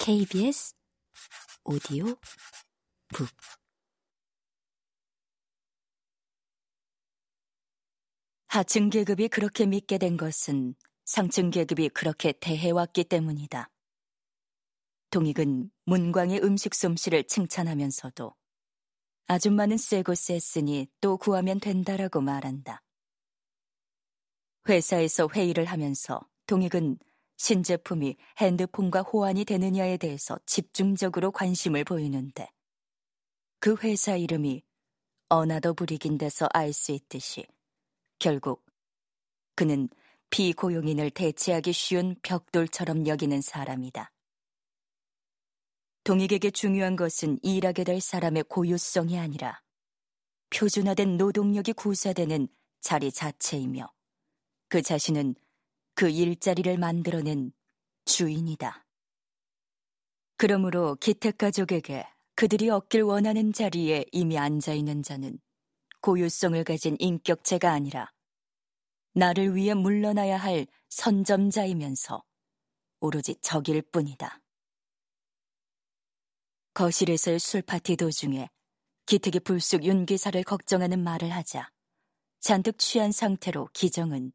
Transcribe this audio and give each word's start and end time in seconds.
KBS 0.00 0.74
오디오 1.64 2.04
북 3.08 3.28
하층 8.48 8.88
계급이 8.90 9.28
그렇게 9.28 9.66
믿게 9.66 9.98
된 9.98 10.16
것은 10.16 10.74
상층 11.04 11.50
계급이 11.50 11.88
그렇게 11.88 12.32
대해왔기 12.32 13.04
때문이다. 13.04 13.68
동익은 15.10 15.70
문광의 15.86 16.42
음식 16.42 16.74
솜씨를 16.74 17.24
칭찬하면서도 17.24 18.34
아줌마는 19.26 19.76
쎄고 19.76 20.14
쎄으니 20.14 20.86
또 21.00 21.16
구하면 21.16 21.58
된다라고 21.58 22.20
말한다. 22.20 22.82
회사에서 24.68 25.28
회의를 25.34 25.64
하면서 25.64 26.20
동익은 26.46 26.98
신제품이 27.36 28.16
핸드폰과 28.38 29.02
호환이 29.02 29.44
되느냐에 29.44 29.96
대해서 29.96 30.38
집중적으로 30.46 31.32
관심을 31.32 31.84
보이는데 31.84 32.48
그 33.60 33.76
회사 33.82 34.16
이름이 34.16 34.62
Another 35.28 35.72
Brick인 35.72 36.16
데서 36.16 36.48
알 36.52 36.72
수 36.72 36.92
있듯이 36.92 37.46
결국 38.18 38.64
그는 39.56 39.88
비고용인을 40.30 41.10
대체하기 41.10 41.72
쉬운 41.72 42.16
벽돌처럼 42.22 43.06
여기는 43.06 43.40
사람이다. 43.40 44.10
동익에게 46.04 46.50
중요한 46.50 46.96
것은 46.96 47.38
일하게 47.42 47.84
될 47.84 48.00
사람의 48.00 48.44
고유성이 48.48 49.18
아니라 49.18 49.62
표준화된 50.50 51.16
노동력이 51.16 51.72
구사되는 51.72 52.48
자리 52.80 53.10
자체이며 53.10 53.90
그 54.68 54.82
자신은 54.82 55.34
그 55.94 56.08
일자리를 56.08 56.76
만들어낸 56.78 57.52
주인이다. 58.04 58.84
그러므로 60.36 60.96
기택 60.96 61.38
가족에게 61.38 62.06
그들이 62.34 62.68
얻길 62.68 63.02
원하는 63.02 63.52
자리에 63.52 64.04
이미 64.10 64.36
앉아 64.36 64.74
있는 64.74 65.02
자는 65.02 65.38
고유성을 66.00 66.62
가진 66.64 66.96
인격체가 66.98 67.70
아니라 67.72 68.12
나를 69.14 69.54
위해 69.54 69.74
물러나야 69.74 70.36
할 70.36 70.66
선점자이면서 70.90 72.24
오로지 73.00 73.36
적일 73.40 73.80
뿐이다. 73.82 74.40
거실에서의 76.74 77.38
술파티 77.38 77.96
도중에 77.96 78.48
기특이 79.06 79.38
불쑥 79.38 79.84
윤 79.84 80.06
기사를 80.06 80.42
걱정하는 80.42 81.04
말을 81.04 81.30
하자 81.30 81.70
잔뜩 82.40 82.78
취한 82.78 83.12
상태로 83.12 83.68
기정은 83.72 84.32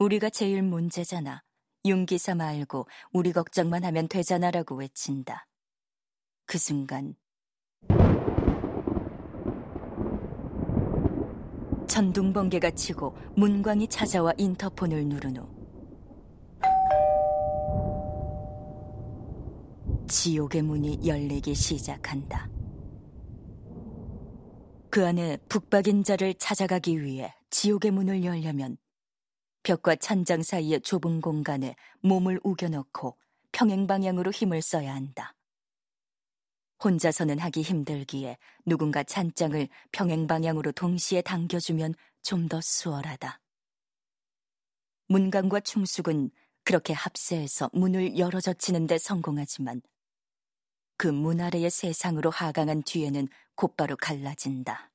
우리가 0.00 0.30
제일 0.30 0.62
문제잖아. 0.62 1.42
윤기사 1.84 2.34
말고 2.34 2.86
우리 3.12 3.32
걱정만 3.32 3.84
하면 3.84 4.08
되잖아라고 4.08 4.76
외친다. 4.76 5.46
그 6.46 6.56
순간 6.56 7.14
천둥번개가 11.86 12.70
치고 12.70 13.14
문광이 13.36 13.88
찾아와 13.88 14.32
인터폰을 14.38 15.06
누른 15.06 15.36
후 15.36 15.48
지옥의 20.08 20.62
문이 20.62 21.00
열리기 21.06 21.54
시작한다. 21.54 22.48
그 24.88 25.06
안에 25.06 25.36
북박인 25.48 26.04
자를 26.04 26.32
찾아가기 26.34 27.02
위해 27.02 27.34
지옥의 27.50 27.90
문을 27.90 28.24
열려면 28.24 28.78
벽과 29.62 29.96
찬장 29.96 30.42
사이의 30.42 30.80
좁은 30.82 31.20
공간에 31.20 31.76
몸을 32.00 32.40
우겨넣고 32.44 33.16
평행 33.52 33.86
방향으로 33.86 34.30
힘을 34.30 34.62
써야 34.62 34.94
한다. 34.94 35.34
혼자서는 36.82 37.38
하기 37.40 37.62
힘들기에 37.62 38.38
누군가 38.64 39.02
찬장을 39.02 39.68
평행 39.92 40.26
방향으로 40.26 40.72
동시에 40.72 41.22
당겨주면 41.22 41.94
좀 42.22 42.48
더 42.48 42.60
수월하다. 42.60 43.40
문강과 45.08 45.60
충숙은 45.60 46.30
그렇게 46.64 46.92
합세해서 46.92 47.70
문을 47.72 48.18
열어 48.18 48.40
젖히는데 48.40 48.98
성공하지만 48.98 49.82
그 50.96 51.08
문 51.08 51.40
아래의 51.40 51.70
세상으로 51.70 52.30
하강한 52.30 52.82
뒤에는 52.82 53.28
곧바로 53.54 53.96
갈라진다. 53.96 54.92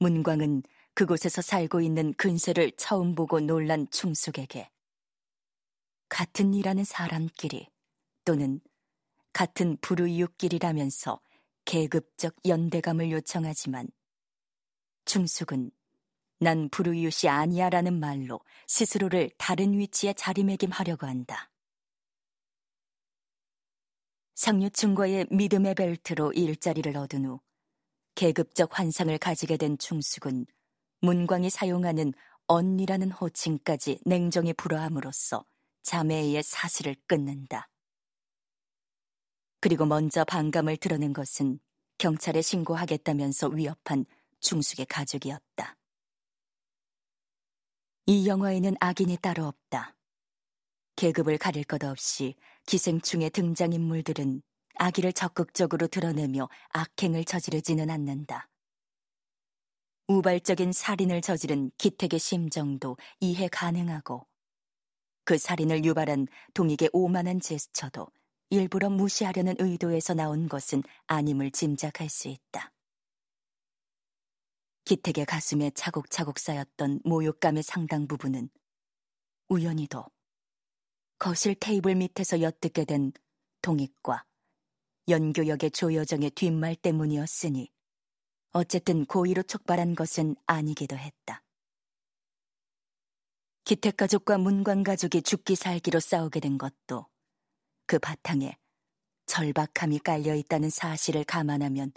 문광은 0.00 0.62
그곳에서 0.94 1.42
살고 1.42 1.80
있는 1.80 2.14
근세를 2.14 2.72
처음 2.76 3.14
보고 3.14 3.40
놀란 3.40 3.88
충숙에게 3.90 4.70
같은 6.08 6.54
일하는 6.54 6.84
사람끼리 6.84 7.68
또는 8.24 8.60
같은 9.32 9.76
불우이웃끼리라면서 9.80 11.20
계급적 11.64 12.36
연대감을 12.46 13.10
요청하지만 13.10 13.88
충숙은 15.04 15.72
난 16.38 16.68
불우이웃이 16.68 17.28
아니야라는 17.28 17.98
말로 17.98 18.40
스스로를 18.66 19.30
다른 19.36 19.76
위치에 19.78 20.12
자리매김하려고 20.12 21.06
한다. 21.06 21.50
상류층과의 24.34 25.28
믿음의 25.30 25.74
벨트로 25.74 26.32
일자리를 26.32 26.96
얻은 26.96 27.24
후 27.24 27.40
계급적 28.14 28.78
환상을 28.78 29.16
가지게 29.18 29.56
된 29.56 29.78
충숙은 29.78 30.46
문광이 31.04 31.50
사용하는 31.50 32.14
언니라는 32.46 33.10
호칭까지 33.10 34.00
냉정히 34.06 34.54
불어함으로써 34.54 35.44
자매의 35.82 36.42
사슬을 36.42 36.96
끊는다. 37.06 37.68
그리고 39.60 39.84
먼저 39.84 40.24
반감을 40.24 40.78
드러낸 40.78 41.12
것은 41.12 41.58
경찰에 41.98 42.40
신고하겠다면서 42.40 43.48
위협한 43.48 44.06
중숙의 44.40 44.86
가족이었다. 44.86 45.76
이 48.06 48.26
영화에는 48.26 48.74
악인이 48.80 49.18
따로 49.18 49.46
없다. 49.46 49.94
계급을 50.96 51.36
가릴 51.38 51.64
것 51.64 51.84
없이 51.84 52.34
기생충의 52.66 53.30
등장인물들은 53.30 54.42
악의를 54.76 55.12
적극적으로 55.12 55.86
드러내며 55.86 56.48
악행을 56.70 57.24
저지르지는 57.24 57.90
않는다. 57.90 58.48
우발적인 60.06 60.72
살인을 60.72 61.22
저지른 61.22 61.70
기택의 61.78 62.18
심정도 62.18 62.98
이해 63.20 63.48
가능하고 63.48 64.26
그 65.24 65.38
살인을 65.38 65.84
유발한 65.86 66.26
동익의 66.52 66.90
오만한 66.92 67.40
제스처도 67.40 68.08
일부러 68.50 68.90
무시하려는 68.90 69.54
의도에서 69.58 70.12
나온 70.12 70.46
것은 70.46 70.82
아님을 71.06 71.50
짐작할 71.52 72.10
수 72.10 72.28
있다. 72.28 72.70
기택의 74.84 75.24
가슴에 75.24 75.70
차곡차곡 75.70 76.38
쌓였던 76.38 77.00
모욕감의 77.04 77.62
상당 77.62 78.06
부분은 78.06 78.50
우연히도 79.48 80.04
거실 81.18 81.54
테이블 81.54 81.94
밑에서 81.94 82.42
엿듣게 82.42 82.84
된 82.84 83.12
동익과 83.62 84.26
연교역의 85.08 85.70
조여정의 85.70 86.32
뒷말 86.32 86.76
때문이었으니 86.76 87.73
어쨌든 88.54 89.04
고의로 89.04 89.42
촉발한 89.42 89.96
것은 89.96 90.36
아니기도 90.46 90.96
했다. 90.96 91.42
기택 93.64 93.96
가족과 93.96 94.38
문광 94.38 94.84
가족이 94.84 95.22
죽기 95.22 95.56
살기로 95.56 95.98
싸우게 95.98 96.38
된 96.38 96.56
것도 96.56 97.08
그 97.86 97.98
바탕에 97.98 98.56
절박함이 99.26 99.98
깔려 99.98 100.36
있다는 100.36 100.70
사실을 100.70 101.24
감안하면 101.24 101.92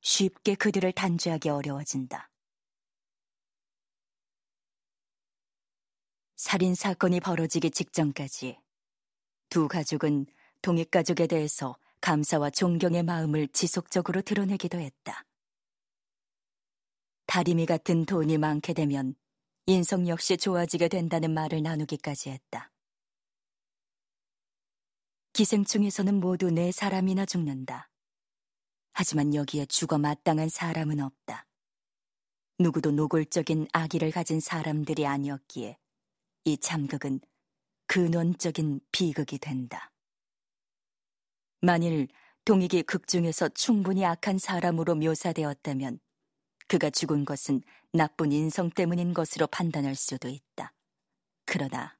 쉽게 0.00 0.54
그들을 0.54 0.90
단죄하기 0.92 1.50
어려워진다. 1.50 2.30
살인 6.36 6.74
사건이 6.74 7.20
벌어지기 7.20 7.70
직전까지 7.70 8.58
두 9.50 9.68
가족은 9.68 10.24
동익 10.62 10.90
가족에 10.90 11.26
대해서 11.26 11.76
감사와 12.00 12.48
존경의 12.48 13.02
마음을 13.02 13.48
지속적으로 13.48 14.22
드러내기도 14.22 14.78
했다. 14.78 15.26
다리미 17.36 17.66
같은 17.66 18.06
돈이 18.06 18.38
많게 18.38 18.72
되면 18.72 19.14
인성 19.66 20.08
역시 20.08 20.38
좋아지게 20.38 20.88
된다는 20.88 21.34
말을 21.34 21.62
나누기까지 21.62 22.30
했다. 22.30 22.72
기생충에서는 25.34 26.18
모두 26.18 26.50
네 26.50 26.72
사람이나 26.72 27.26
죽는다. 27.26 27.90
하지만 28.94 29.34
여기에 29.34 29.66
죽어 29.66 29.98
마땅한 29.98 30.48
사람은 30.48 31.00
없다. 31.00 31.46
누구도 32.58 32.90
노골적인 32.92 33.68
악의를 33.70 34.12
가진 34.12 34.40
사람들이 34.40 35.06
아니었기에 35.06 35.76
이 36.46 36.56
참극은 36.56 37.20
근원적인 37.86 38.80
비극이 38.92 39.36
된다. 39.40 39.92
만일 41.60 42.08
동익이 42.46 42.84
극 42.84 43.06
중에서 43.06 43.50
충분히 43.50 44.06
악한 44.06 44.38
사람으로 44.38 44.94
묘사되었다면 44.94 46.00
그가 46.68 46.90
죽은 46.90 47.24
것은 47.24 47.62
나쁜 47.92 48.32
인성 48.32 48.70
때문인 48.70 49.14
것으로 49.14 49.46
판단할 49.46 49.94
수도 49.94 50.28
있다. 50.28 50.72
그러나 51.44 51.96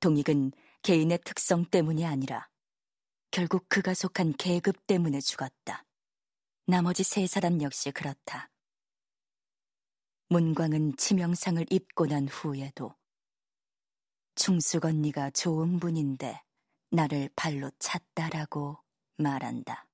동익은 0.00 0.52
개인의 0.82 1.20
특성 1.24 1.64
때문이 1.64 2.04
아니라 2.04 2.48
결국 3.30 3.68
그가 3.68 3.94
속한 3.94 4.34
계급 4.36 4.86
때문에 4.86 5.20
죽었다. 5.20 5.84
나머지 6.66 7.02
세 7.02 7.26
사람 7.26 7.62
역시 7.62 7.90
그렇다. 7.90 8.50
문광은 10.30 10.96
치명상을 10.96 11.64
입고 11.70 12.06
난 12.06 12.28
후에도 12.28 12.94
충숙 14.34 14.84
언니가 14.84 15.30
좋은 15.30 15.80
분인데 15.80 16.42
나를 16.90 17.30
발로 17.34 17.70
찼다라고 17.78 18.78
말한다. 19.16 19.86